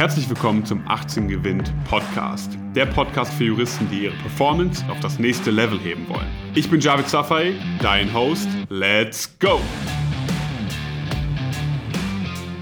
[0.00, 2.56] Herzlich willkommen zum 18 Gewinnt Podcast.
[2.74, 6.26] Der Podcast für Juristen, die ihre Performance auf das nächste Level heben wollen.
[6.54, 8.48] Ich bin Javid Safai, dein Host.
[8.70, 9.60] Let's go!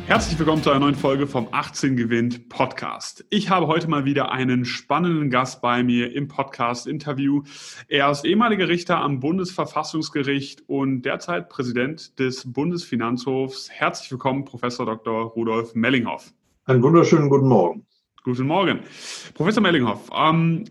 [0.07, 3.25] Herzlich willkommen zu einer neuen Folge vom 18 Gewinnt Podcast.
[3.31, 7.45] Ich habe heute mal wieder einen spannenden Gast bei mir im Podcast-Interview.
[7.87, 13.71] Er ist ehemaliger Richter am Bundesverfassungsgericht und derzeit Präsident des Bundesfinanzhofs.
[13.71, 15.23] Herzlich willkommen, Professor Dr.
[15.23, 16.33] Rudolf Mellinghoff.
[16.69, 17.87] Einen wunderschönen guten Morgen.
[18.25, 18.81] Guten Morgen.
[19.33, 20.67] Professor Mellinghoff, ähm,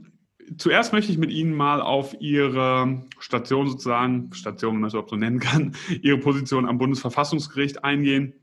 [0.60, 5.10] zuerst möchte ich mit Ihnen mal auf Ihre Station sozusagen, Station, wenn man es überhaupt
[5.10, 8.36] so nennen kann, Ihre Position am Bundesverfassungsgericht eingehen.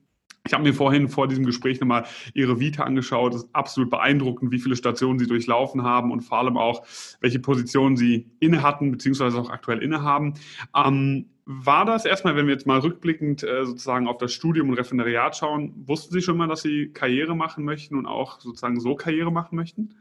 [0.44, 3.34] Ich habe mir vorhin vor diesem Gespräch nochmal Ihre Vita angeschaut.
[3.34, 6.84] Es ist absolut beeindruckend, wie viele Stationen Sie durchlaufen haben und vor allem auch,
[7.20, 10.34] welche Positionen Sie inne hatten, beziehungsweise auch aktuell innehaben.
[10.74, 14.78] Ähm, war das erstmal, wenn wir jetzt mal rückblickend äh, sozusagen auf das Studium und
[14.78, 18.94] Referendariat schauen, wussten Sie schon mal, dass Sie Karriere machen möchten und auch sozusagen so
[18.94, 19.94] Karriere machen möchten?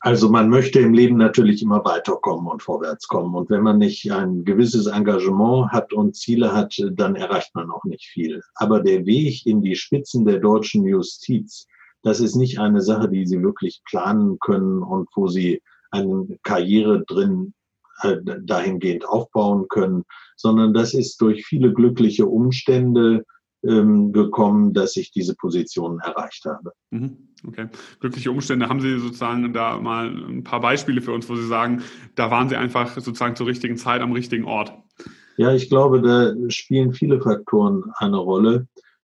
[0.00, 3.34] Also man möchte im Leben natürlich immer weiterkommen und vorwärts kommen.
[3.34, 7.84] Und wenn man nicht ein gewisses Engagement hat und Ziele hat, dann erreicht man auch
[7.84, 8.40] nicht viel.
[8.54, 11.66] Aber der Weg in die Spitzen der deutschen Justiz,
[12.02, 17.04] das ist nicht eine Sache, die Sie wirklich planen können und wo Sie eine Karriere
[17.04, 17.54] drin
[18.42, 20.04] dahingehend aufbauen können,
[20.36, 23.24] sondern das ist durch viele glückliche Umstände
[23.64, 26.72] ähm, gekommen, dass ich diese Position erreicht habe.
[26.90, 27.28] Mhm.
[27.46, 27.68] Okay.
[28.00, 28.68] Glückliche Umstände.
[28.68, 31.82] Haben Sie sozusagen da mal ein paar Beispiele für uns, wo Sie sagen,
[32.14, 34.72] da waren Sie einfach sozusagen zur richtigen Zeit am richtigen Ort?
[35.36, 38.66] Ja, ich glaube, da spielen viele Faktoren eine Rolle.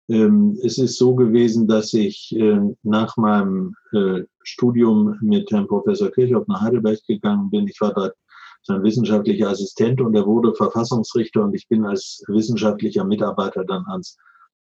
[0.10, 6.12] Ähm, es ist so gewesen, dass ich äh, nach meinem äh, Studium mit Herrn Professor
[6.12, 7.68] Kirchhoff nach Heidelberg gegangen bin.
[7.68, 8.16] Ich war dort
[8.62, 14.18] sein wissenschaftlicher Assistent und er wurde Verfassungsrichter und ich bin als wissenschaftlicher Mitarbeiter dann ans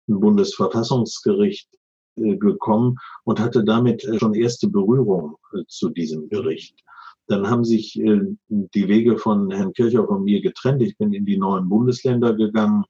[0.07, 1.69] Bundesverfassungsgericht
[2.17, 6.79] äh, gekommen und hatte damit äh, schon erste Berührung äh, zu diesem Gericht.
[7.29, 10.81] Dann haben sich die Wege von Herrn Kirchhoff und mir getrennt.
[10.81, 12.85] Ich bin in die neuen Bundesländer gegangen,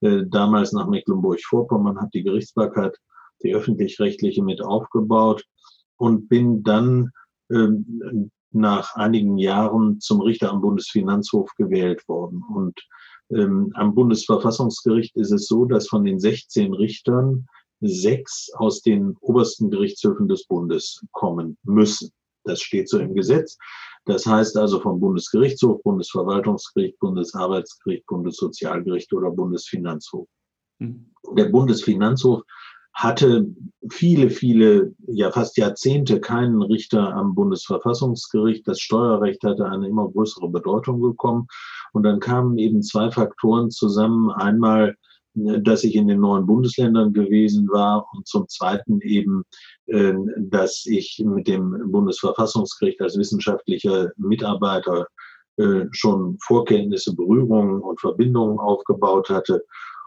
[0.00, 2.96] damals nach Mecklenburg-Vorpommern, habe die Gerichtsbarkeit,
[3.44, 5.44] die öffentlich-rechtliche mit aufgebaut
[5.98, 7.12] und bin dann
[7.48, 12.42] ähm, nach einigen Jahren zum Richter am Bundesfinanzhof gewählt worden.
[12.54, 12.80] Und
[13.30, 17.46] ähm, am Bundesverfassungsgericht ist es so, dass von den 16 Richtern
[17.80, 22.10] sechs aus den obersten Gerichtshöfen des Bundes kommen müssen.
[22.44, 23.58] Das steht so im Gesetz.
[24.06, 30.28] Das heißt also vom Bundesgerichtshof, Bundesverwaltungsgericht, Bundesarbeitsgericht, Bundessozialgericht oder Bundesfinanzhof.
[30.78, 31.10] Mhm.
[31.36, 32.42] Der Bundesfinanzhof
[32.96, 33.46] hatte
[33.90, 38.66] viele, viele, ja fast Jahrzehnte keinen Richter am Bundesverfassungsgericht.
[38.66, 41.46] Das Steuerrecht hatte eine immer größere Bedeutung bekommen.
[41.92, 44.30] Und dann kamen eben zwei Faktoren zusammen.
[44.30, 44.96] Einmal,
[45.34, 49.44] dass ich in den neuen Bundesländern gewesen war und zum Zweiten eben,
[49.88, 55.06] äh, dass ich mit dem Bundesverfassungsgericht als wissenschaftlicher Mitarbeiter
[55.58, 59.62] äh, schon Vorkenntnisse, Berührungen und Verbindungen aufgebaut hatte.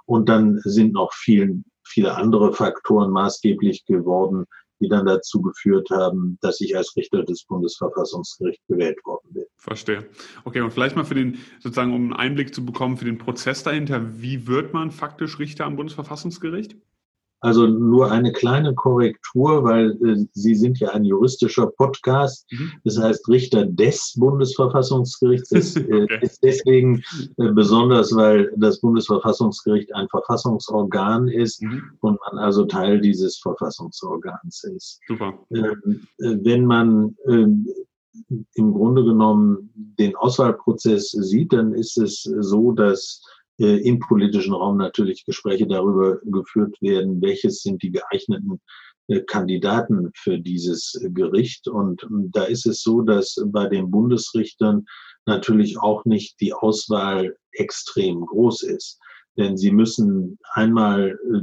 [0.10, 4.46] Und dann sind noch viel viele andere Faktoren maßgeblich geworden,
[4.80, 9.44] die dann dazu geführt haben, dass ich als Richter des Bundesverfassungsgerichts gewählt worden bin.
[9.58, 10.08] Verstehe.
[10.46, 13.64] Okay, und vielleicht mal für den, sozusagen, um einen Einblick zu bekommen für den Prozess
[13.64, 16.78] dahinter, wie wird man faktisch Richter am Bundesverfassungsgericht?
[17.42, 22.46] Also nur eine kleine Korrektur, weil äh, Sie sind ja ein juristischer Podcast.
[22.52, 22.72] Mhm.
[22.84, 26.20] Das heißt, Richter des Bundesverfassungsgerichts ist, äh, okay.
[26.22, 27.04] ist deswegen
[27.38, 31.84] äh, besonders, weil das Bundesverfassungsgericht ein Verfassungsorgan ist mhm.
[32.02, 35.00] und man also Teil dieses Verfassungsorgans ist.
[35.08, 35.34] Super.
[35.52, 37.68] Ähm, äh, wenn man ähm,
[38.56, 43.22] im Grunde genommen den Auswahlprozess sieht, dann ist es so, dass
[43.60, 48.62] im politischen Raum natürlich Gespräche darüber geführt werden, welches sind die geeigneten
[49.10, 51.68] äh, Kandidaten für dieses Gericht.
[51.68, 54.86] Und ähm, da ist es so, dass bei den Bundesrichtern
[55.26, 59.00] natürlich auch nicht die Auswahl extrem groß ist.
[59.38, 61.42] Denn sie müssen einmal äh,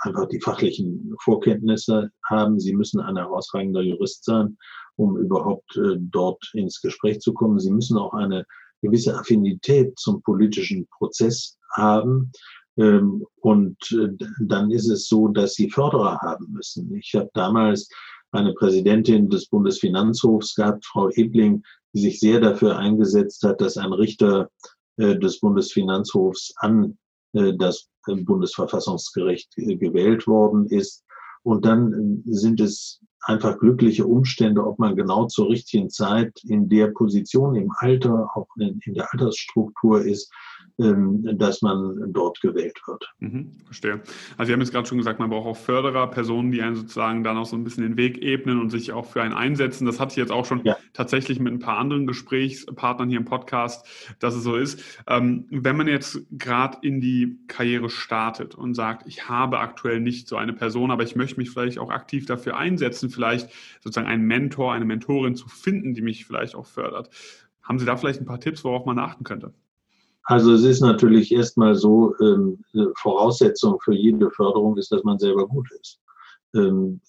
[0.00, 2.58] einfach die fachlichen Vorkenntnisse haben.
[2.58, 4.58] Sie müssen ein herausragender Jurist sein,
[4.96, 7.58] um überhaupt dort ins Gespräch zu kommen.
[7.58, 8.44] Sie müssen auch eine
[8.84, 12.30] gewisse Affinität zum politischen Prozess haben.
[12.76, 16.94] Ähm, und äh, dann ist es so, dass sie Förderer haben müssen.
[16.96, 17.88] Ich habe damals
[18.32, 23.92] eine Präsidentin des Bundesfinanzhofs gehabt, Frau Ebling, die sich sehr dafür eingesetzt hat, dass ein
[23.92, 24.50] Richter
[24.96, 26.98] äh, des Bundesfinanzhofs an
[27.32, 31.03] äh, das Bundesverfassungsgericht gewählt worden ist.
[31.44, 36.88] Und dann sind es einfach glückliche Umstände, ob man genau zur richtigen Zeit in der
[36.88, 40.32] Position im Alter, auch in, in der Altersstruktur ist,
[40.76, 43.14] dass man dort gewählt wird.
[43.20, 44.00] Mhm, verstehe.
[44.36, 47.22] Also Sie haben jetzt gerade schon gesagt, man braucht auch Förderer, Personen, die einen sozusagen
[47.22, 49.86] dann auch so ein bisschen den Weg ebnen und sich auch für einen einsetzen.
[49.86, 50.76] Das hatte ich jetzt auch schon ja.
[50.92, 53.86] tatsächlich mit ein paar anderen Gesprächspartnern hier im Podcast,
[54.18, 54.82] dass es so ist.
[55.06, 60.26] Ähm, wenn man jetzt gerade in die Karriere startet und sagt, ich habe aktuell nicht
[60.26, 63.48] so eine Person, aber ich möchte mich vielleicht auch aktiv dafür einsetzen, vielleicht
[63.80, 67.10] sozusagen einen Mentor, eine Mentorin zu finden, die mich vielleicht auch fördert.
[67.62, 69.54] Haben Sie da vielleicht ein paar Tipps, worauf man achten könnte?
[70.24, 72.64] Also es ist natürlich erstmal so, ähm,
[72.96, 76.00] Voraussetzung für jede Förderung ist, dass man selber gut ist.
[76.54, 77.00] Ähm,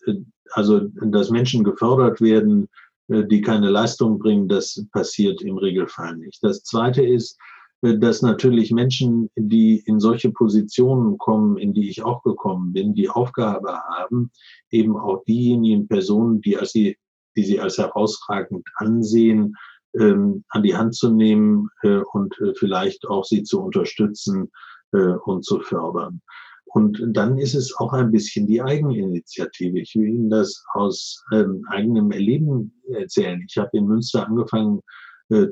[0.52, 2.68] also dass Menschen gefördert werden,
[3.08, 6.44] äh, die keine Leistung bringen, das passiert im Regelfall nicht.
[6.44, 7.38] Das Zweite ist,
[7.82, 12.94] äh, dass natürlich Menschen, die in solche Positionen kommen, in die ich auch gekommen bin,
[12.94, 14.32] die Aufgabe haben,
[14.72, 16.98] eben auch diejenigen Personen, die, als sie,
[17.38, 19.56] die sie als herausragend ansehen,
[19.98, 24.52] an die Hand zu nehmen äh, und äh, vielleicht auch sie zu unterstützen
[24.92, 26.22] äh, und zu fördern.
[26.66, 29.80] Und dann ist es auch ein bisschen die Eigeninitiative.
[29.80, 33.42] Ich will Ihnen das aus ähm, eigenem Erleben erzählen.
[33.48, 34.82] Ich habe in Münster angefangen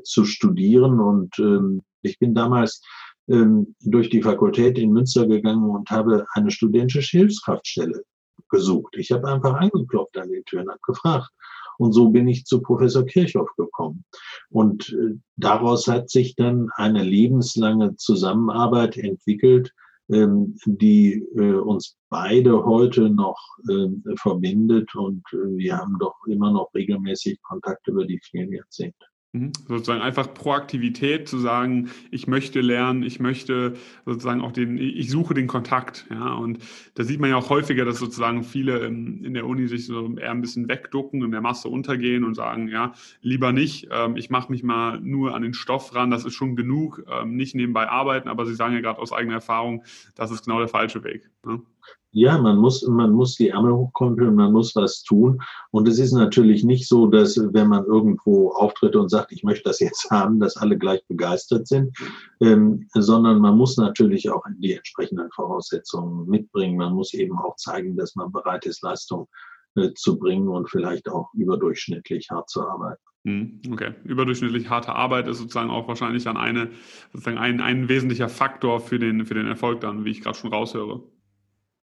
[0.04, 2.80] zu studieren und ähm, ich bin damals
[3.28, 8.04] ähm, durch die Fakultät in Münster gegangen und habe eine studentische Hilfskraftstelle
[8.50, 8.94] gesucht.
[8.96, 11.30] Ich habe einfach angeklopft an die Türen, habe gefragt,
[11.78, 14.04] und so bin ich zu Professor Kirchhoff gekommen.
[14.50, 19.72] Und äh, daraus hat sich dann eine lebenslange Zusammenarbeit entwickelt,
[20.10, 23.38] ähm, die äh, uns beide heute noch
[23.70, 24.94] ähm, verbindet.
[24.94, 29.06] Und äh, wir haben doch immer noch regelmäßig Kontakt über die vielen Jahrzehnte.
[29.34, 29.52] Mhm.
[29.66, 33.74] Sozusagen einfach Proaktivität zu sagen, ich möchte lernen, ich möchte
[34.06, 36.34] sozusagen auch den, ich suche den Kontakt, ja.
[36.34, 36.60] Und
[36.94, 40.30] da sieht man ja auch häufiger, dass sozusagen viele in der Uni sich so eher
[40.30, 42.92] ein bisschen wegducken, in der Masse untergehen und sagen, ja,
[43.22, 46.54] lieber nicht, ähm, ich mache mich mal nur an den Stoff ran, das ist schon
[46.54, 49.82] genug, ähm, nicht nebenbei arbeiten, aber Sie sagen ja gerade aus eigener Erfahrung,
[50.14, 51.28] das ist genau der falsche Weg.
[51.44, 51.60] Ne?
[52.14, 55.42] Ja, man muss, man muss die Ärmel hochkrempeln, man muss was tun.
[55.72, 59.64] Und es ist natürlich nicht so, dass wenn man irgendwo auftritt und sagt, ich möchte
[59.64, 61.96] das jetzt haben, dass alle gleich begeistert sind,
[62.40, 66.76] ähm, sondern man muss natürlich auch die entsprechenden Voraussetzungen mitbringen.
[66.76, 69.26] Man muss eben auch zeigen, dass man bereit ist, Leistung
[69.74, 73.02] äh, zu bringen und vielleicht auch überdurchschnittlich hart zu arbeiten.
[73.24, 76.70] Hm, okay, überdurchschnittlich harte Arbeit ist sozusagen auch wahrscheinlich dann eine,
[77.12, 80.52] sozusagen ein, ein wesentlicher Faktor für den, für den Erfolg dann, wie ich gerade schon
[80.52, 81.02] raushöre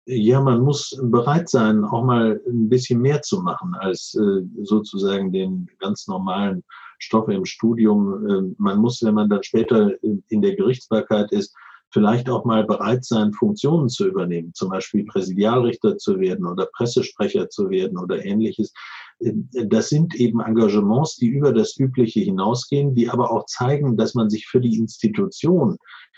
[0.08, 5.32] ja, man muss bereit sein, auch mal ein bisschen mehr zu machen als äh, sozusagen
[5.32, 6.64] den ganz normalen
[6.98, 8.26] Stoff im Studium.
[8.26, 11.54] Äh, man muss, wenn man dann später in der Gerichtsbarkeit ist,
[11.90, 17.50] vielleicht auch mal bereit sein, Funktionen zu übernehmen, zum Beispiel Präsidialrichter zu werden oder Pressesprecher
[17.50, 18.72] zu werden oder ähnliches.
[19.20, 19.32] Äh,
[19.66, 24.30] das sind eben Engagements, die über das Übliche hinausgehen, die aber auch zeigen, dass man
[24.30, 25.76] sich für die Institution,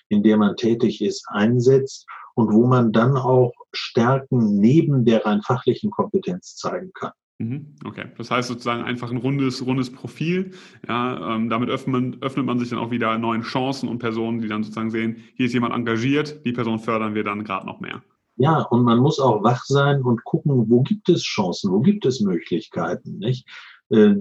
[0.08, 5.42] in der man tätig ist, einsetzt und wo man dann auch Stärken neben der rein
[5.42, 7.12] fachlichen Kompetenz zeigen kann.
[7.40, 10.50] Mhm, okay, das heißt sozusagen einfach ein rundes, rundes Profil.
[10.86, 14.42] Ja, ähm, damit öffnet man, öffnet man sich dann auch wieder neuen Chancen und Personen,
[14.42, 17.80] die dann sozusagen sehen, hier ist jemand engagiert, die Person fördern wir dann gerade noch
[17.80, 18.02] mehr.
[18.42, 22.06] Ja, und man muss auch wach sein und gucken, wo gibt es Chancen, wo gibt
[22.06, 23.46] es Möglichkeiten, nicht?
[23.90, 24.14] Äh,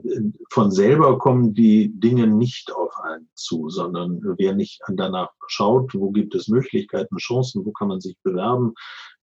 [0.49, 6.11] von selber kommen die Dinge nicht auf einen zu, sondern wer nicht danach schaut, wo
[6.11, 8.73] gibt es Möglichkeiten, Chancen, wo kann man sich bewerben,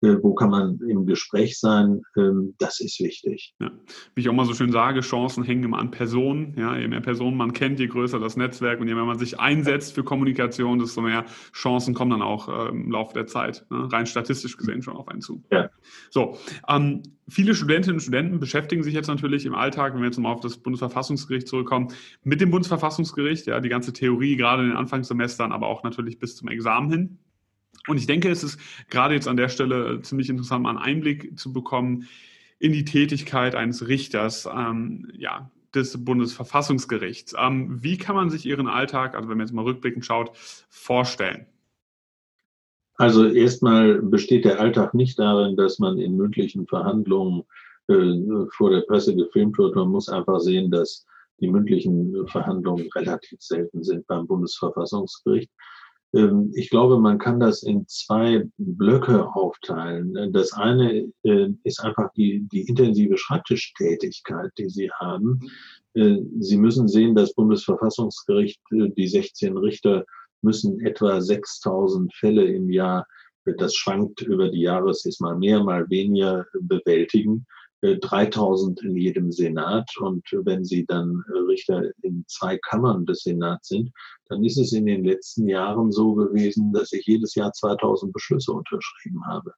[0.01, 3.55] wo kann man im Gespräch sein, ähm, das ist wichtig.
[3.59, 3.71] Ja.
[4.15, 6.55] Wie ich auch mal so schön sage, Chancen hängen immer an Personen.
[6.59, 9.41] Ja, je mehr Personen man kennt, je größer das Netzwerk und je mehr man sich
[9.41, 11.25] einsetzt für Kommunikation, desto mehr
[11.55, 13.91] Chancen kommen dann auch äh, im Laufe der Zeit, ne?
[13.91, 15.43] rein statistisch gesehen schon auf einen zu.
[15.51, 15.71] Ja.
[16.11, 16.37] So,
[16.69, 20.33] ähm, viele Studentinnen und Studenten beschäftigen sich jetzt natürlich im Alltag, wenn wir jetzt mal
[20.33, 21.89] auf das Bundesverfassungsgericht zurückkommen,
[22.23, 26.37] mit dem Bundesverfassungsgericht, ja, die ganze Theorie, gerade in den Anfangssemestern, aber auch natürlich bis
[26.37, 27.19] zum Examen hin.
[27.87, 28.59] Und ich denke, es ist
[28.91, 32.09] gerade jetzt an der Stelle ziemlich interessant, einen Einblick zu bekommen
[32.59, 37.35] in die Tätigkeit eines Richters ähm, ja, des Bundesverfassungsgerichts.
[37.39, 40.31] Ähm, wie kann man sich Ihren Alltag, also wenn man jetzt mal rückblickend schaut,
[40.69, 41.47] vorstellen?
[42.95, 47.45] Also erstmal besteht der Alltag nicht darin, dass man in mündlichen Verhandlungen
[47.89, 49.77] äh, vor der Presse gefilmt wird.
[49.77, 51.07] Man muss einfach sehen, dass
[51.41, 55.51] die mündlichen Verhandlungen relativ selten sind beim Bundesverfassungsgericht.
[56.15, 60.33] Ähm, ich glaube, man kann das in zwei Blöcke aufteilen.
[60.33, 65.41] Das eine äh, ist einfach die, die intensive Schreibtischtätigkeit, die Sie haben.
[65.95, 70.05] Äh, Sie müssen sehen, das Bundesverfassungsgericht, äh, die 16 Richter
[70.43, 73.07] müssen etwa 6000 Fälle im Jahr,
[73.59, 77.47] das schwankt über die Jahre, es ist mal mehr, mal weniger, bewältigen.
[77.83, 79.91] 3000 in jedem Senat.
[80.01, 83.91] Und wenn Sie dann Richter in zwei Kammern des Senats sind,
[84.29, 88.53] dann ist es in den letzten Jahren so gewesen, dass ich jedes Jahr 2000 Beschlüsse
[88.53, 89.53] unterschrieben habe.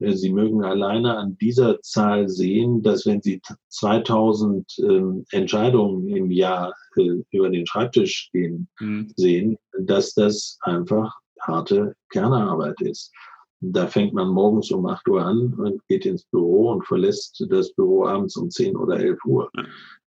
[0.00, 6.30] Äh, Sie mögen alleine an dieser Zahl sehen, dass wenn Sie 2000 ähm, Entscheidungen im
[6.30, 9.12] Jahr äh, über den Schreibtisch gehen mhm.
[9.16, 13.12] sehen, dass das einfach harte Kernearbeit ist.
[13.60, 17.72] Da fängt man morgens um 8 Uhr an und geht ins Büro und verlässt das
[17.72, 19.50] Büro abends um 10 oder 11 Uhr.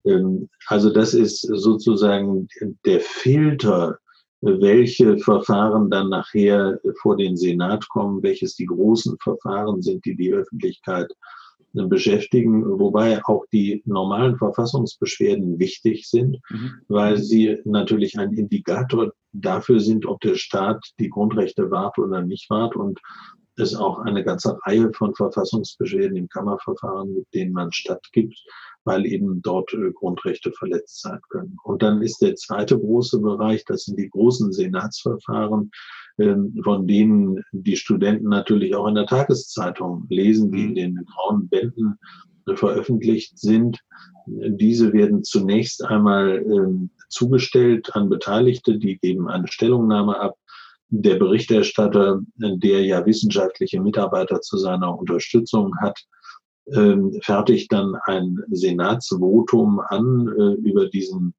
[0.05, 2.48] Ähm, also das ist sozusagen
[2.86, 4.00] der Filter
[4.41, 10.34] welche Verfahren dann nachher vor den Senat kommen, welches die großen Verfahren sind, die die
[10.34, 11.12] Öffentlichkeit
[11.74, 16.74] beschäftigen, wobei auch die normalen Verfassungsbeschwerden wichtig sind, mhm.
[16.89, 22.50] weil sie natürlich ein Indikator dafür sind, ob der Staat die Grundrechte wahrt oder nicht
[22.50, 23.00] wahrt und
[23.58, 28.38] es auch eine ganze Reihe von Verfassungsbeschwerden im Kammerverfahren, mit denen man stattgibt,
[28.84, 31.58] weil eben dort äh, Grundrechte verletzt sein können.
[31.63, 35.72] Und dann ist der zweite große Bereich, das sind die großen Senatsverfahren,
[36.17, 40.75] ähm, von denen die Studenten natürlich auch in der Tageszeitung lesen, die in mhm.
[40.75, 42.00] den grauen Bänden
[42.48, 43.79] äh, veröffentlicht sind.
[44.27, 50.36] Diese werden zunächst einmal ähm, zugestellt an Beteiligte, die geben eine Stellungnahme ab.
[50.93, 55.98] Der Berichterstatter, der ja wissenschaftliche Mitarbeiter zu seiner Unterstützung hat,
[56.74, 61.33] ähm, fertigt dann ein Senatsvotum an äh, über diesen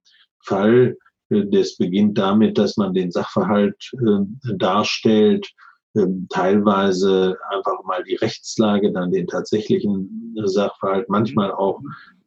[0.44, 0.97] Fall.
[1.30, 5.49] Äh, das beginnt damit, dass man den Sachverhalt äh, darstellt,
[5.94, 11.80] ähm, teilweise einfach mal die Rechtslage, dann den tatsächlichen Sachverhalt, manchmal auch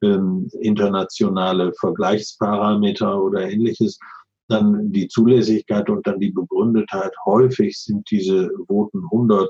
[0.04, 4.00] ähm, internationale Vergleichsparameter oder ähnliches,
[4.48, 7.14] dann die Zulässigkeit und dann die Begründetheit.
[7.26, 9.50] Häufig sind diese Voten 100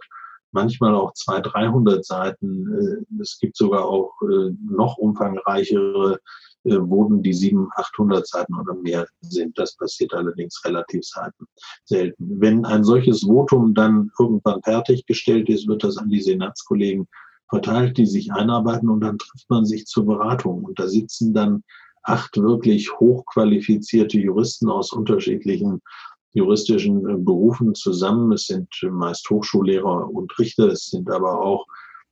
[0.56, 2.74] manchmal auch 200, 300 Seiten.
[2.74, 6.20] Äh, es gibt sogar auch äh, noch umfangreichere
[6.64, 9.60] äh, Woden, die 700, 800 Seiten oder mehr sind.
[9.60, 11.04] Das passiert allerdings relativ
[11.84, 12.16] selten.
[12.18, 17.08] Wenn ein solches Votum dann irgendwann fertiggestellt ist, wird das an die Senatskollegen
[17.50, 20.64] verteilt, die sich einarbeiten und dann trifft man sich zur Beratung.
[20.64, 21.64] Und da sitzen dann
[22.06, 25.82] acht wirklich hochqualifizierte Juristen aus unterschiedlichen
[26.36, 28.32] juristischen äh, Berufen zusammen.
[28.34, 31.66] Es sind meist Hochschullehrer und Richter, es sind aber auch,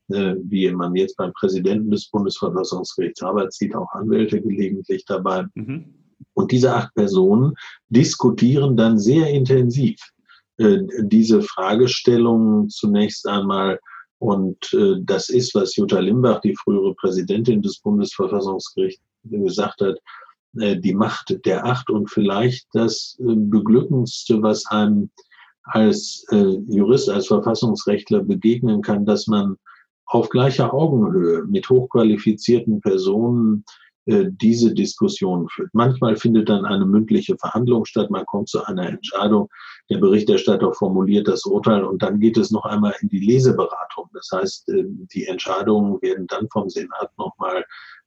[0.09, 5.45] äh, wie man jetzt beim Präsidenten des Bundesverfassungsgerichts Arbeit sieht, auch Anwälte gelegentlich dabei.
[5.53, 5.93] Mhm.
[6.33, 7.53] Und diese acht Personen
[7.89, 9.99] diskutieren dann sehr intensiv
[10.57, 13.79] äh, diese Fragestellungen zunächst einmal.
[14.19, 19.97] Und das ist, was Jutta Limbach, die frühere Präsidentin des Bundesverfassungsgerichts, gesagt hat,
[20.59, 25.09] äh, die Macht der Acht und vielleicht das äh, Beglückendste, was einem
[25.63, 29.57] als äh, Jurist, als Verfassungsrechtler begegnen kann, dass man
[30.05, 33.63] auf gleicher Augenhöhe mit hochqualifizierten Personen
[34.05, 35.69] diese Diskussion führt.
[35.73, 39.47] Manchmal findet dann eine mündliche Verhandlung statt, man kommt zu einer Entscheidung,
[39.89, 44.09] der Berichterstatter formuliert das Urteil und dann geht es noch einmal in die Leseberatung.
[44.13, 44.71] Das heißt,
[45.13, 47.63] die Entscheidungen werden dann vom Senat nochmal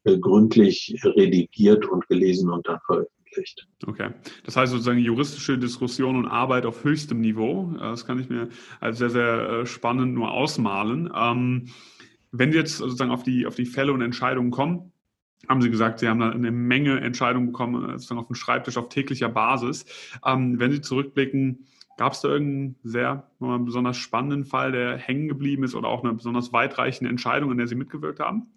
[0.06, 3.66] äh, gründlich redigiert und gelesen und dann veröffentlicht.
[3.86, 4.10] Okay,
[4.44, 7.72] das heißt sozusagen juristische Diskussion und Arbeit auf höchstem Niveau.
[7.74, 8.48] Äh, das kann ich mir
[8.80, 11.10] als sehr, sehr äh, spannend nur ausmalen.
[11.12, 11.70] Ähm,
[12.30, 14.92] wenn wir jetzt sozusagen auf die, auf die Fälle und Entscheidungen kommen,
[15.48, 18.88] haben Sie gesagt, Sie haben da eine Menge Entscheidungen bekommen, sozusagen auf dem Schreibtisch auf
[18.88, 19.84] täglicher Basis.
[20.24, 25.64] Ähm, wenn Sie zurückblicken, Gab es da irgendeinen sehr besonders spannenden Fall, der hängen geblieben
[25.64, 28.48] ist oder auch eine besonders weitreichende Entscheidung, in der Sie mitgewirkt haben?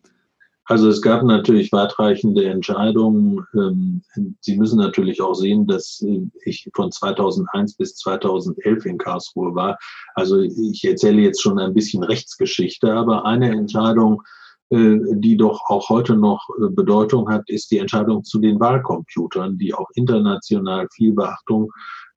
[0.66, 3.44] Also es gab natürlich weitreichende Entscheidungen.
[3.56, 4.04] Ähm,
[4.42, 9.80] Sie müssen natürlich auch sehen, dass äh, ich von 2001 bis 2011 in Karlsruhe war.
[10.14, 14.40] Also ich erzähle jetzt schon ein bisschen Rechtsgeschichte, aber eine Entscheidung, äh,
[14.72, 19.74] die doch auch heute noch äh, Bedeutung hat, ist die Entscheidung zu den Wahlcomputern, die
[19.74, 21.72] auch international viel Beachtung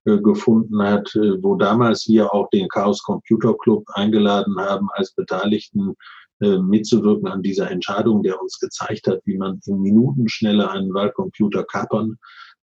[0.04, 1.08] gefunden hat,
[1.42, 5.94] wo damals wir auch den Chaos Computer Club eingeladen haben als Beteiligten
[6.42, 11.62] äh, mitzuwirken an dieser Entscheidung, der uns gezeigt hat, wie man in Minutenschnelle einen Wahlcomputer
[11.62, 12.18] kapern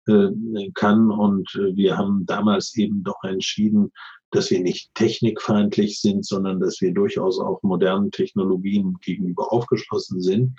[0.08, 0.30] äh,
[0.74, 1.12] kann.
[1.12, 3.92] Und äh, wir haben damals eben doch entschieden,
[4.30, 10.54] dass wir nicht technikfeindlich sind, sondern dass wir durchaus auch modernen Technologien gegenüber aufgeschlossen sind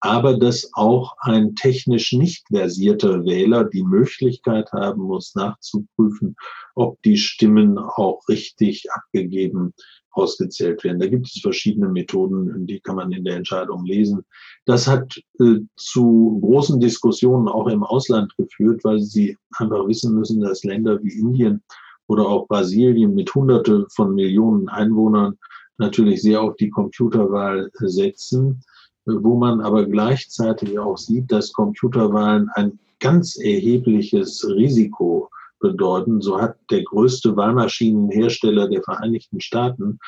[0.00, 6.36] aber dass auch ein technisch nicht versierter Wähler die Möglichkeit haben muss, nachzuprüfen,
[6.74, 9.74] ob die Stimmen auch richtig abgegeben
[10.12, 10.98] ausgezählt werden.
[10.98, 14.24] Da gibt es verschiedene Methoden, die kann man in der Entscheidung lesen.
[14.64, 20.40] Das hat äh, zu großen Diskussionen auch im Ausland geführt, weil sie einfach wissen müssen,
[20.40, 21.62] dass Länder wie Indien
[22.10, 25.38] oder auch Brasilien mit Hunderte von Millionen Einwohnern
[25.78, 28.62] natürlich sehr auf die Computerwahl setzen
[29.06, 36.20] wo man aber gleichzeitig auch sieht, dass Computerwahlen ein ganz erhebliches Risiko bedeuten.
[36.20, 39.98] So hat der größte Wahlmaschinenhersteller der Vereinigten Staaten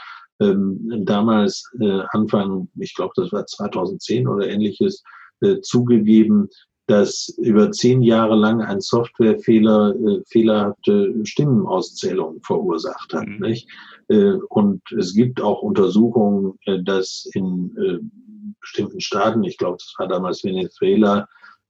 [0.40, 5.02] ähm, damals äh, Anfang, ich glaube, das war 2010 oder ähnliches,
[5.40, 6.48] äh, zugegeben,
[6.92, 13.26] dass über zehn Jahre lang ein Softwarefehler äh, fehlerhafte Stimmenauszählungen verursacht hat.
[13.26, 13.38] Mhm.
[13.38, 13.66] Nicht?
[14.08, 17.98] Äh, und es gibt auch Untersuchungen, äh, dass in äh,
[18.60, 21.26] bestimmten Staaten, ich glaube, das war damals Venezuela,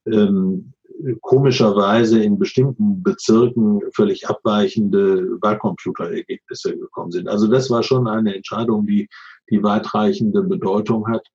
[0.07, 0.73] ähm,
[1.21, 7.29] komischerweise in bestimmten Bezirken völlig abweichende Wahlcomputerergebnisse gekommen sind.
[7.29, 9.09] Also das war schon eine Entscheidung, die,
[9.51, 11.27] die weitreichende Bedeutung hat.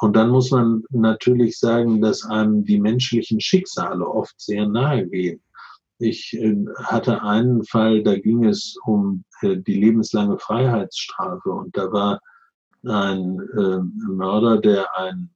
[0.00, 5.40] Und dann muss man natürlich sagen, dass einem die menschlichen Schicksale oft sehr nahe gehen.
[5.98, 11.92] Ich äh, hatte einen Fall, da ging es um äh, die lebenslange Freiheitsstrafe und da
[11.92, 12.20] war
[12.84, 13.78] ein äh,
[14.10, 15.30] Mörder, der ein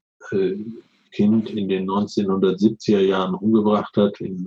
[1.11, 4.47] Kind in den 1970er Jahren umgebracht hat in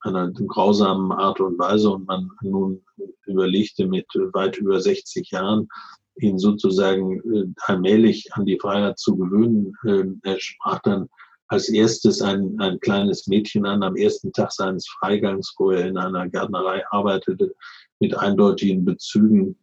[0.00, 2.82] einer grausamen Art und Weise und man nun
[3.26, 5.68] überlegte mit weit über 60 Jahren,
[6.16, 9.72] ihn sozusagen äh, allmählich an die Freiheit zu gewöhnen.
[9.84, 11.08] Äh, er sprach dann
[11.48, 15.98] als erstes ein, ein kleines Mädchen an, am ersten Tag seines Freigangs, wo er in
[15.98, 17.54] einer Gärtnerei arbeitete,
[18.00, 19.56] mit eindeutigen Bezügen.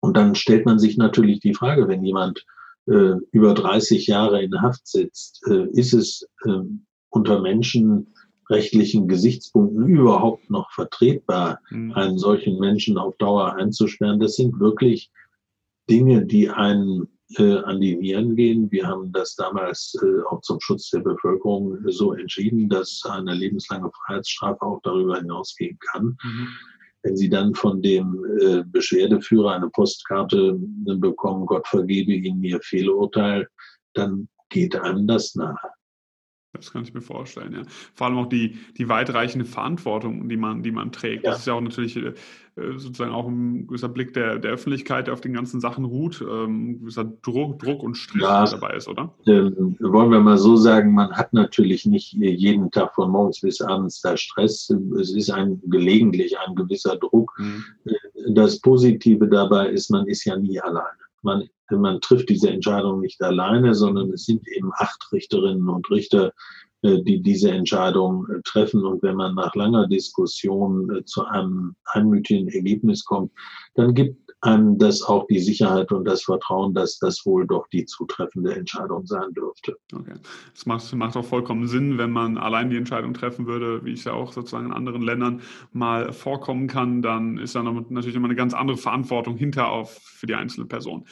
[0.00, 2.44] Und dann stellt man sich natürlich die Frage, wenn jemand
[2.86, 6.60] äh, über 30 Jahre in Haft sitzt, äh, ist es äh,
[7.10, 11.92] unter menschenrechtlichen Gesichtspunkten überhaupt noch vertretbar, mhm.
[11.92, 14.20] einen solchen Menschen auf Dauer einzusperren?
[14.20, 15.10] Das sind wirklich
[15.88, 18.70] Dinge, die einen äh, an die Nieren gehen.
[18.70, 23.90] Wir haben das damals äh, auch zum Schutz der Bevölkerung so entschieden, dass eine lebenslange
[24.06, 26.16] Freiheitsstrafe auch darüber hinausgehen kann.
[26.22, 26.48] Mhm.
[27.02, 33.46] Wenn Sie dann von dem äh, Beschwerdeführer eine Postkarte bekommen, Gott vergebe Ihnen Ihr Fehlurteil,
[33.94, 35.56] dann geht einem das nahe.
[36.54, 37.62] Das kann ich mir vorstellen, ja.
[37.94, 41.24] Vor allem auch die, die weitreichende Verantwortung, die man, die man trägt.
[41.24, 41.32] Ja.
[41.32, 42.14] Das ist ja auch natürlich äh,
[42.76, 46.70] sozusagen auch ein gewisser Blick der, der Öffentlichkeit, der auf den ganzen Sachen ruht, ähm,
[46.70, 49.14] ein gewisser Druck, Druck und Stress ja, dabei ist, oder?
[49.26, 53.60] Ähm, wollen wir mal so sagen, man hat natürlich nicht jeden Tag von morgens bis
[53.60, 54.70] abends da Stress.
[54.98, 57.38] Es ist ein gelegentlich ein gewisser Druck.
[57.38, 57.64] Mhm.
[58.34, 61.07] Das Positive dabei ist, man ist ja nie alleine.
[61.22, 66.32] Man man trifft diese Entscheidung nicht alleine, sondern es sind eben acht Richterinnen und Richter,
[66.82, 68.84] äh, die diese Entscheidung äh, treffen.
[68.84, 73.32] Und wenn man nach langer Diskussion äh, zu einem einmütigen Ergebnis kommt,
[73.74, 77.86] dann gibt einem das auch die Sicherheit und das Vertrauen, dass das wohl doch die
[77.86, 79.76] zutreffende Entscheidung sein dürfte.
[79.92, 80.14] Okay.
[80.54, 84.04] Das macht, macht auch vollkommen Sinn, wenn man allein die Entscheidung treffen würde, wie es
[84.04, 88.36] ja auch sozusagen in anderen Ländern mal vorkommen kann, dann ist da natürlich immer eine
[88.36, 91.06] ganz andere Verantwortung hinter auf für die einzelne Person.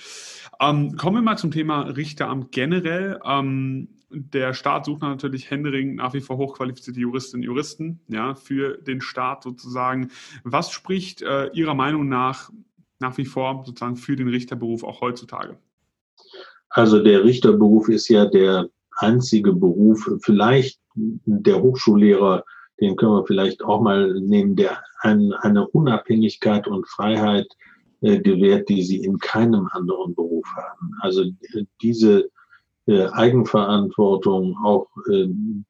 [0.61, 3.21] Ähm, kommen wir mal zum Thema Richteramt generell.
[3.25, 8.79] Ähm, der Staat sucht natürlich händeringend nach wie vor hochqualifizierte Juristinnen und Juristen ja, für
[8.79, 10.11] den Staat sozusagen.
[10.45, 12.51] Was spricht äh, Ihrer Meinung nach
[12.99, 15.59] nach wie vor sozusagen für den Richterberuf auch heutzutage?
[16.69, 22.45] Also der Richterberuf ist ja der einzige Beruf, vielleicht der Hochschullehrer,
[22.81, 27.47] den können wir vielleicht auch mal nehmen, der ein, eine Unabhängigkeit und Freiheit
[28.03, 30.93] äh, gewährt, die sie in keinem anderen Beruf haben.
[31.01, 32.29] Also äh, diese
[32.87, 34.87] äh, Eigenverantwortung, auch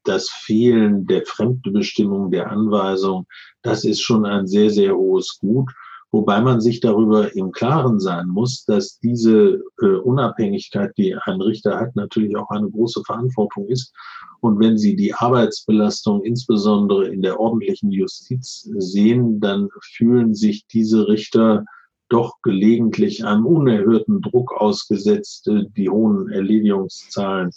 [0.05, 3.27] das Fehlen der Fremdbestimmung, der Anweisung,
[3.63, 5.71] das ist schon ein sehr, sehr hohes Gut.
[6.17, 11.79] Wobei man sich darüber im Klaren sein muss, dass diese äh, Unabhängigkeit, die ein Richter
[11.79, 13.93] hat, natürlich auch eine große Verantwortung ist.
[14.41, 21.07] Und wenn Sie die Arbeitsbelastung insbesondere in der ordentlichen Justiz sehen, dann fühlen sich diese
[21.07, 21.67] Richter
[22.09, 27.51] doch gelegentlich einem unerhörten Druck ausgesetzt, äh, die hohen Erledigungszahlen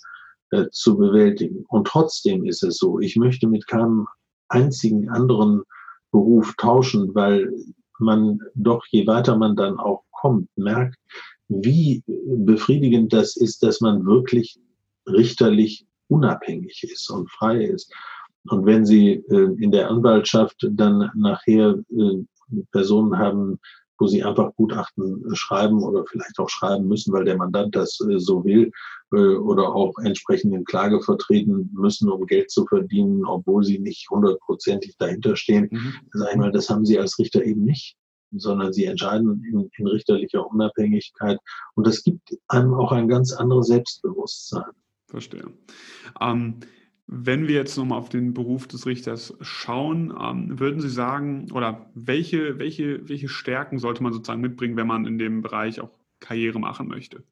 [0.52, 1.64] äh, zu bewältigen.
[1.70, 4.06] Und trotzdem ist es so, ich möchte mit keinem
[4.50, 5.62] einzigen anderen
[6.12, 7.54] Beruf tauschen, weil
[8.00, 10.98] man doch, je weiter man dann auch kommt, merkt,
[11.48, 14.60] wie befriedigend das ist, dass man wirklich
[15.08, 17.94] richterlich unabhängig ist und frei ist.
[18.50, 23.60] Und wenn Sie äh, in der Anwaltschaft dann nachher äh, Personen haben,
[24.00, 28.20] wo Sie einfach Gutachten schreiben oder vielleicht auch schreiben müssen, weil der Mandant das äh,
[28.20, 28.72] so will,
[29.12, 34.10] äh, oder auch entsprechend in Klage vertreten müssen, um Geld zu verdienen, obwohl sie nicht
[34.10, 35.68] hundertprozentig dahinter stehen.
[35.72, 35.94] Mhm.
[36.14, 37.96] Sag ich mal, das haben sie als Richter eben nicht
[38.32, 41.40] sondern sie entscheiden in, in richterlicher Unabhängigkeit.
[41.74, 44.72] Und das gibt einem auch ein ganz anderes Selbstbewusstsein.
[45.08, 45.52] Verstehe.
[46.22, 46.60] Ähm,
[47.12, 51.90] wenn wir jetzt nochmal auf den Beruf des Richters schauen, ähm, würden Sie sagen, oder
[51.96, 56.60] welche, welche, welche Stärken sollte man sozusagen mitbringen, wenn man in dem Bereich auch Karriere
[56.60, 57.24] machen möchte?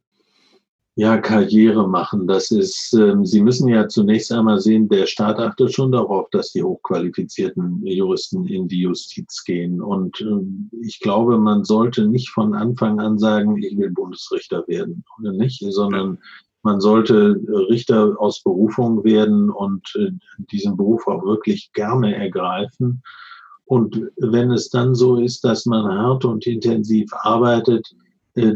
[0.96, 5.72] Ja, Karriere machen, das ist, äh, Sie müssen ja zunächst einmal sehen, der Staat achtet
[5.72, 9.80] schon darauf, dass die hochqualifizierten Juristen in die Justiz gehen.
[9.80, 15.04] Und äh, ich glaube, man sollte nicht von Anfang an sagen, ich will Bundesrichter werden,
[15.20, 16.18] oder nicht, sondern
[16.63, 17.39] man sollte
[17.70, 20.12] Richter aus Berufung werden und äh,
[20.52, 23.02] diesen Beruf auch wirklich gerne ergreifen.
[23.65, 28.07] Und wenn es dann so ist, dass man hart und intensiv arbeitet, äh,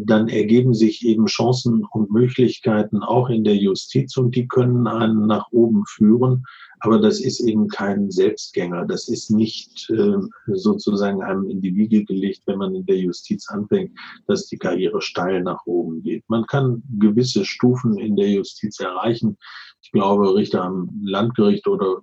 [0.05, 5.25] dann ergeben sich eben Chancen und Möglichkeiten auch in der Justiz und die können einen
[5.25, 6.43] nach oben führen.
[6.81, 8.85] Aber das ist eben kein Selbstgänger.
[8.85, 10.17] Das ist nicht äh,
[10.47, 13.91] sozusagen einem in die Wiege gelegt, wenn man in der Justiz anfängt,
[14.27, 16.23] dass die Karriere steil nach oben geht.
[16.27, 19.37] Man kann gewisse Stufen in der Justiz erreichen.
[19.81, 22.01] Ich glaube, Richter am Landgericht oder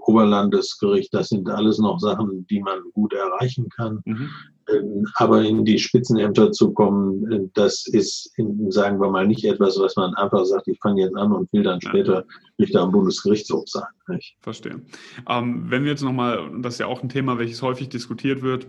[0.00, 4.00] Oberlandesgericht, das sind alles noch Sachen, die man gut erreichen kann.
[4.04, 4.30] Mhm.
[4.70, 8.32] Ähm, aber in die Spitzenämter zu kommen, äh, das ist,
[8.68, 11.62] sagen wir mal, nicht etwas, was man einfach sagt, ich fange jetzt an und will
[11.62, 12.24] dann später
[12.58, 13.88] Richter am Bundesgerichtshof sein.
[14.08, 14.36] Nicht?
[14.40, 14.82] Verstehe.
[15.28, 18.66] Ähm, wenn wir jetzt nochmal, das ist ja auch ein Thema, welches häufig diskutiert wird,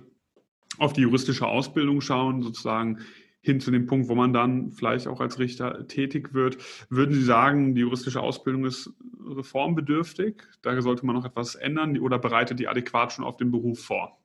[0.77, 2.99] auf die juristische Ausbildung schauen, sozusagen
[3.41, 6.57] hin zu dem Punkt, wo man dann vielleicht auch als Richter tätig wird.
[6.89, 8.91] Würden Sie sagen, die juristische Ausbildung ist
[9.25, 10.43] reformbedürftig?
[10.61, 14.17] Da sollte man noch etwas ändern oder bereitet die adäquat schon auf den Beruf vor?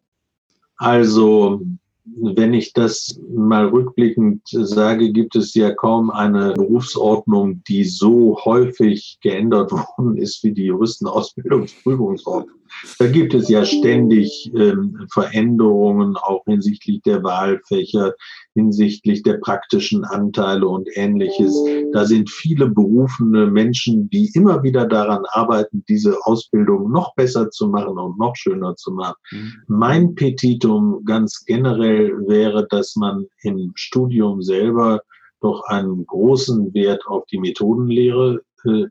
[0.76, 1.64] Also,
[2.04, 9.18] wenn ich das mal rückblickend sage, gibt es ja kaum eine Berufsordnung, die so häufig
[9.22, 12.58] geändert worden ist wie die Juristenausbildungsprüfungsordnung.
[12.98, 18.14] Da gibt es ja ständig ähm, Veränderungen, auch hinsichtlich der Wahlfächer,
[18.54, 21.56] hinsichtlich der praktischen Anteile und ähnliches.
[21.92, 27.68] Da sind viele berufene Menschen, die immer wieder daran arbeiten, diese Ausbildung noch besser zu
[27.68, 29.16] machen und noch schöner zu machen.
[29.32, 29.52] Mhm.
[29.66, 35.00] Mein Petitum ganz generell wäre, dass man im Studium selber
[35.40, 38.86] doch einen großen Wert auf die Methodenlehre äh,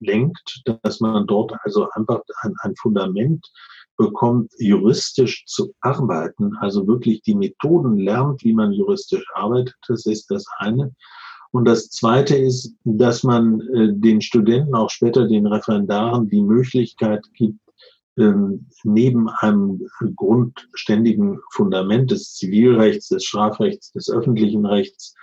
[0.00, 3.46] lenkt, dass man dort also einfach ein, ein Fundament
[3.96, 10.30] bekommt, juristisch zu arbeiten, also wirklich die Methoden lernt, wie man juristisch arbeitet, das ist
[10.30, 10.94] das eine.
[11.52, 17.24] Und das Zweite ist, dass man äh, den Studenten, auch später den Referendaren, die Möglichkeit
[17.32, 17.60] gibt,
[18.18, 25.14] ähm, neben einem grundständigen Fundament des Zivilrechts, des Strafrechts, des öffentlichen Rechts,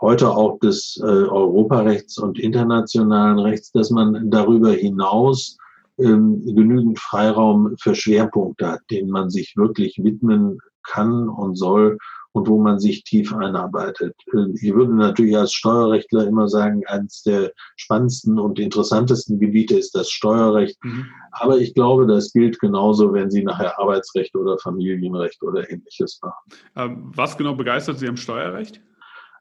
[0.00, 5.56] heute auch des äh, Europarechts und internationalen Rechts, dass man darüber hinaus
[5.98, 11.98] ähm, genügend Freiraum für Schwerpunkte hat, denen man sich wirklich widmen kann und soll
[12.32, 14.14] und wo man sich tief einarbeitet.
[14.32, 19.94] Ähm, ich würde natürlich als Steuerrechtler immer sagen, eines der spannendsten und interessantesten Gebiete ist
[19.94, 20.82] das Steuerrecht.
[20.84, 21.06] Mhm.
[21.32, 26.60] Aber ich glaube, das gilt genauso, wenn Sie nachher Arbeitsrecht oder Familienrecht oder ähnliches machen.
[26.76, 28.80] Ähm, was genau begeistert Sie am Steuerrecht?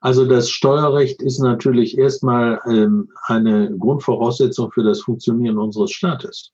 [0.02, 6.54] Also das Steuerrecht ist natürlich erstmal ähm, eine Grundvoraussetzung für das Funktionieren unseres Staates.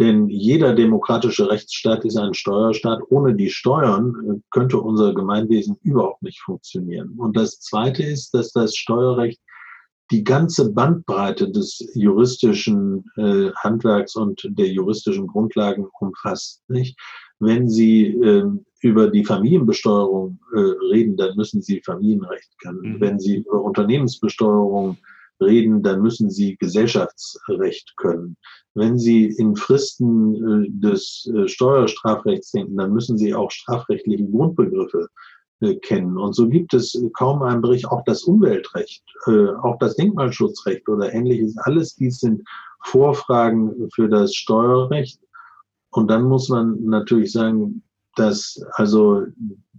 [0.00, 3.00] Denn jeder demokratische Rechtsstaat ist ein Steuerstaat.
[3.10, 7.14] Ohne die Steuern äh, könnte unser Gemeinwesen überhaupt nicht funktionieren.
[7.18, 9.40] Und das Zweite ist, dass das Steuerrecht
[10.10, 16.62] die ganze Bandbreite des juristischen äh, Handwerks und der juristischen Grundlagen umfasst.
[16.68, 16.98] Nicht?
[17.40, 18.44] Wenn Sie äh,
[18.82, 20.58] über die Familienbesteuerung äh,
[20.92, 22.80] reden, dann müssen Sie Familienrecht kennen.
[22.94, 23.00] Mhm.
[23.00, 24.96] Wenn Sie über Unternehmensbesteuerung
[25.40, 28.36] reden, dann müssen Sie Gesellschaftsrecht können.
[28.74, 35.08] Wenn Sie in Fristen äh, des äh, Steuerstrafrechts denken, dann müssen Sie auch strafrechtliche Grundbegriffe
[35.60, 36.16] äh, kennen.
[36.16, 41.12] Und so gibt es kaum einen Bericht, auch das Umweltrecht, äh, auch das Denkmalschutzrecht oder
[41.12, 41.56] ähnliches.
[41.58, 42.42] Alles dies sind
[42.84, 45.20] Vorfragen für das Steuerrecht.
[45.90, 47.82] Und dann muss man natürlich sagen,
[48.16, 49.24] dass also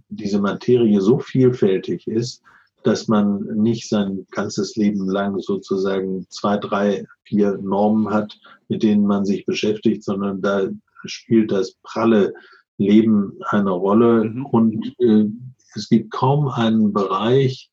[0.08, 2.42] diese Materie so vielfältig ist,
[2.84, 9.06] dass man nicht sein ganzes Leben lang sozusagen zwei, drei, vier Normen hat, mit denen
[9.06, 10.68] man sich beschäftigt, sondern da
[11.04, 12.34] spielt das pralle
[12.78, 14.24] Leben eine Rolle.
[14.24, 14.46] Mhm.
[14.46, 15.26] Und äh,
[15.74, 17.70] es gibt kaum einen Bereich,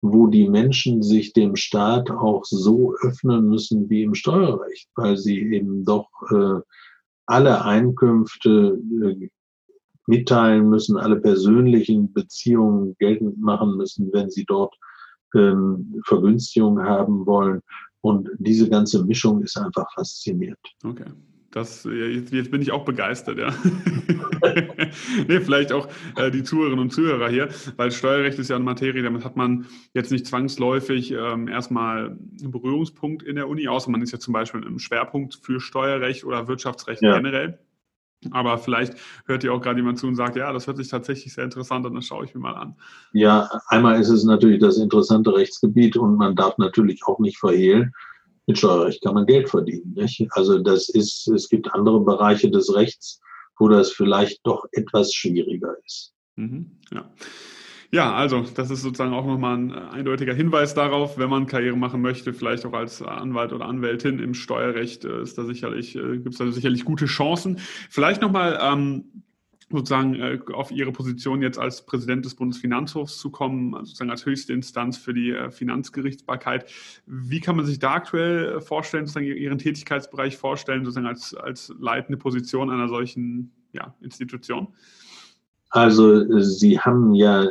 [0.00, 5.38] wo die Menschen sich dem Staat auch so öffnen müssen wie im Steuerrecht, weil sie
[5.38, 6.60] eben doch äh,
[7.26, 9.28] alle Einkünfte äh,
[10.06, 14.74] mitteilen müssen, alle persönlichen Beziehungen geltend machen müssen, wenn sie dort
[15.34, 17.60] ähm, Vergünstigungen haben wollen.
[18.00, 20.58] Und diese ganze Mischung ist einfach faszinierend.
[20.84, 21.04] Okay.
[21.52, 23.54] Das, jetzt, jetzt, bin ich auch begeistert, ja.
[25.28, 25.86] nee, vielleicht auch
[26.16, 29.66] äh, die Zuhörerinnen und Zuhörer hier, weil Steuerrecht ist ja eine Materie, damit hat man
[29.92, 34.32] jetzt nicht zwangsläufig ähm, erstmal einen Berührungspunkt in der Uni, außer man ist ja zum
[34.32, 37.18] Beispiel im Schwerpunkt für Steuerrecht oder Wirtschaftsrecht ja.
[37.18, 37.58] generell.
[38.30, 38.94] Aber vielleicht
[39.26, 41.84] hört ihr auch gerade jemand zu und sagt, ja, das hört sich tatsächlich sehr interessant
[41.84, 42.76] an, das schaue ich mir mal an.
[43.12, 47.92] Ja, einmal ist es natürlich das interessante Rechtsgebiet und man darf natürlich auch nicht verhehlen,
[48.52, 49.94] mit Steuerrecht kann man Geld verdienen.
[49.94, 50.26] Nicht?
[50.32, 53.20] Also das ist, es gibt andere Bereiche des Rechts,
[53.58, 56.12] wo das vielleicht doch etwas schwieriger ist.
[56.36, 57.10] Mhm, ja.
[57.94, 62.00] Ja, also das ist sozusagen auch nochmal ein eindeutiger Hinweis darauf, wenn man Karriere machen
[62.00, 66.30] möchte, vielleicht auch als Anwalt oder Anwältin im Steuerrecht, äh, ist da sicherlich, äh, gibt
[66.30, 67.58] es da sicherlich gute Chancen.
[67.90, 69.04] Vielleicht nochmal ähm,
[69.78, 74.52] sozusagen äh, auf Ihre Position jetzt als Präsident des Bundesfinanzhofs zu kommen, sozusagen als höchste
[74.52, 76.70] Instanz für die äh, Finanzgerichtsbarkeit.
[77.06, 81.74] Wie kann man sich da aktuell äh, vorstellen, sozusagen Ihren Tätigkeitsbereich vorstellen, sozusagen als, als
[81.78, 84.68] leitende Position einer solchen ja, Institution?
[85.74, 87.46] Also Sie haben ja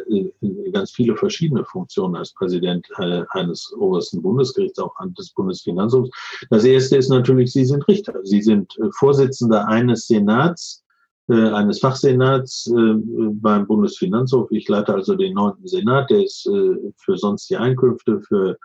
[0.72, 2.88] ganz viele verschiedene Funktionen als Präsident
[3.32, 6.12] eines obersten Bundesgerichts, auch des Bundesfinanzhofs.
[6.52, 8.14] Das erste ist natürlich, Sie sind Richter.
[8.22, 10.84] Sie sind Vorsitzender eines Senats,
[11.32, 14.52] eines Fachsenats beim Bundesfinanzhof.
[14.52, 18.58] Ich leite also den neunten Senat, der ist für sonstige Einkünfte, für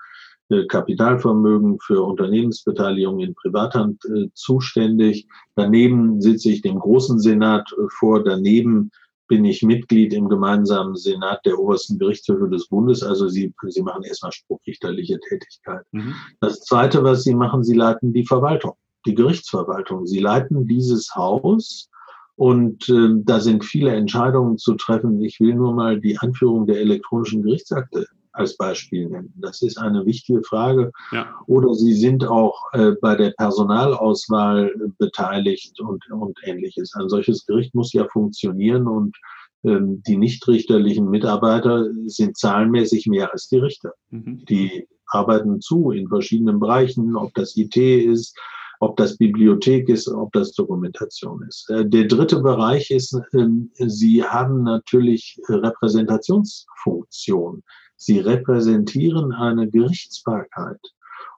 [0.68, 4.02] Kapitalvermögen, für Unternehmensbeteiligung in Privathand
[4.35, 5.26] zuständig.
[5.55, 8.90] Daneben sitze ich dem großen Senat vor, daneben
[9.29, 13.02] bin ich Mitglied im gemeinsamen Senat der obersten Gerichtshöfe des Bundes.
[13.02, 15.83] Also Sie, Sie machen erstmal spruchrichterliche Tätigkeit.
[15.90, 16.14] Mhm.
[16.40, 18.74] Das Zweite, was Sie machen, Sie leiten die Verwaltung,
[19.05, 20.07] die Gerichtsverwaltung.
[20.07, 21.90] Sie leiten dieses Haus
[22.37, 25.22] und äh, da sind viele Entscheidungen zu treffen.
[25.22, 29.33] Ich will nur mal die Anführung der elektronischen Gerichtsakte als Beispiel nennen.
[29.37, 30.92] Das ist eine wichtige Frage.
[31.11, 31.35] Ja.
[31.46, 36.94] Oder Sie sind auch äh, bei der Personalauswahl beteiligt und, und ähnliches.
[36.94, 39.16] Ein solches Gericht muss ja funktionieren und
[39.64, 43.92] ähm, die nichtrichterlichen Mitarbeiter sind zahlenmäßig mehr als die Richter.
[44.11, 44.44] Mhm.
[44.44, 48.38] Die arbeiten zu in verschiedenen Bereichen, ob das IT ist,
[48.81, 51.71] ob das Bibliothek ist, ob das Dokumentation ist.
[51.71, 57.62] Äh, der dritte Bereich ist, ähm, Sie haben natürlich Repräsentationsfunktion.
[57.97, 60.81] Sie repräsentieren eine Gerichtsbarkeit.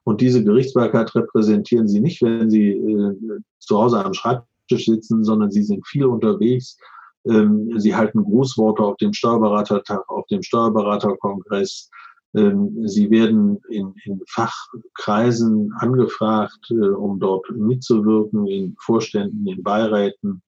[0.03, 3.15] Und diese Gerichtsbarkeit repräsentieren Sie nicht, wenn Sie äh,
[3.59, 6.77] zu Hause am Schreibtisch sitzen, sondern Sie sind viel unterwegs.
[7.25, 11.89] Ähm, Sie halten Grußworte auf dem Steuerberatertag, auf dem Steuerberaterkongress.
[12.35, 20.41] Ähm, Sie werden in, in Fachkreisen angefragt, äh, um dort mitzuwirken, in Vorständen, in Beiräten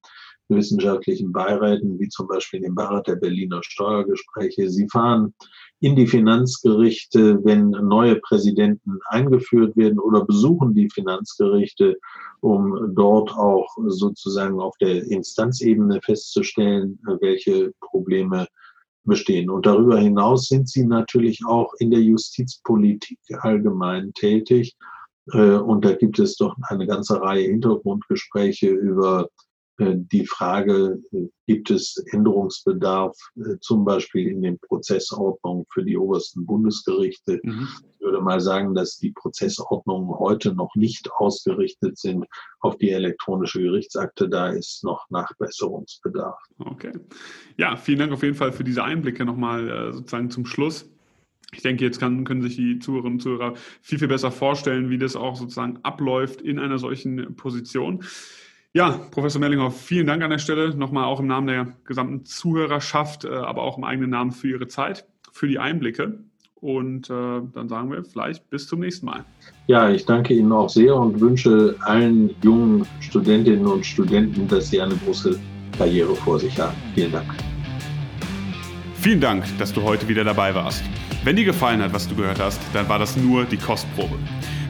[0.54, 4.68] wissenschaftlichen Beiräten, wie zum Beispiel dem Beirat der Berliner Steuergespräche.
[4.68, 5.34] Sie fahren
[5.80, 11.98] in die Finanzgerichte, wenn neue Präsidenten eingeführt werden oder besuchen die Finanzgerichte,
[12.40, 18.46] um dort auch sozusagen auf der Instanzebene festzustellen, welche Probleme
[19.04, 19.50] bestehen.
[19.50, 24.76] Und darüber hinaus sind sie natürlich auch in der Justizpolitik allgemein tätig.
[25.32, 29.28] Äh, und da gibt es doch eine ganze Reihe Hintergrundgespräche über
[29.78, 36.46] die Frage, äh, gibt es Änderungsbedarf, äh, zum Beispiel in den Prozessordnungen für die obersten
[36.46, 37.40] Bundesgerichte.
[37.42, 37.68] Mhm.
[37.94, 42.26] Ich würde mal sagen, dass die Prozessordnungen heute noch nicht ausgerichtet sind
[42.60, 44.28] auf die elektronische Gerichtsakte.
[44.28, 46.38] Da ist noch Nachbesserungsbedarf.
[46.58, 46.92] Okay.
[47.56, 50.88] Ja, vielen Dank auf jeden Fall für diese Einblicke nochmal sozusagen zum Schluss.
[51.54, 54.98] Ich denke, jetzt kann, können sich die Zuhörerinnen und Zuhörer viel, viel besser vorstellen, wie
[54.98, 58.02] das auch sozusagen abläuft in einer solchen Position.
[58.74, 63.26] Ja, Professor Mellinghoff, vielen Dank an der Stelle nochmal auch im Namen der gesamten Zuhörerschaft,
[63.26, 66.20] äh, aber auch im eigenen Namen für Ihre Zeit, für die Einblicke.
[66.54, 69.26] Und äh, dann sagen wir vielleicht bis zum nächsten Mal.
[69.66, 74.80] Ja, ich danke Ihnen auch sehr und wünsche allen jungen Studentinnen und Studenten, dass sie
[74.80, 75.38] eine große
[75.76, 76.76] Karriere vor sich haben.
[76.94, 77.26] Vielen Dank.
[78.94, 80.82] Vielen Dank, dass du heute wieder dabei warst.
[81.24, 84.16] Wenn dir gefallen hat, was du gehört hast, dann war das nur die Kostprobe.